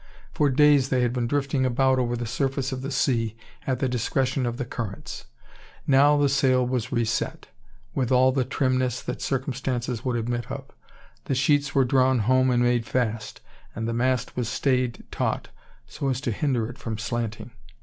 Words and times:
For 0.33 0.49
days 0.49 0.89
they 0.89 1.01
had 1.03 1.13
been 1.13 1.27
drifting 1.27 1.63
about 1.63 1.99
over 1.99 2.15
the 2.15 2.25
surface 2.25 2.71
of 2.71 2.81
the 2.81 2.89
sea, 2.89 3.35
at 3.67 3.77
the 3.77 3.87
discretion 3.87 4.47
of 4.47 4.57
the 4.57 4.65
currents. 4.65 5.25
Now 5.85 6.17
the 6.17 6.27
sail 6.27 6.65
was 6.65 6.91
reset, 6.91 7.49
with 7.93 8.11
all 8.11 8.31
the 8.31 8.43
trimness 8.43 9.03
that 9.03 9.21
circumstances 9.21 10.03
would 10.03 10.15
admit 10.15 10.51
of. 10.51 10.65
The 11.25 11.35
sheets 11.35 11.75
were 11.75 11.85
drawn 11.85 12.17
home 12.17 12.49
and 12.49 12.63
made 12.63 12.87
fast; 12.87 13.41
and 13.75 13.87
the 13.87 13.93
mast 13.93 14.35
was 14.35 14.49
stayed 14.49 15.03
taut, 15.11 15.49
so 15.85 16.09
as 16.09 16.19
to 16.21 16.31
hinder 16.31 16.67
it 16.67 16.79
from 16.79 16.97
slanting. 16.97 17.51